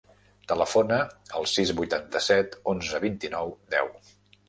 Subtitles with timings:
[0.51, 0.97] Telefona
[1.41, 3.97] al sis, vuitanta-set, onze, vint-i-nou, deu.